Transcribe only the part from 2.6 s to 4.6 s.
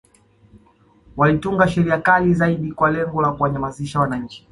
kwa lengo la kuwanyamanzisha wananchi